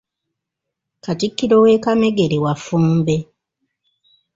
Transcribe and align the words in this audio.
Katikkiro 1.03 1.57
we 1.63 1.71
Kamegere 1.83 2.37
wa 2.45 2.53
Ffumbe. 2.57 3.15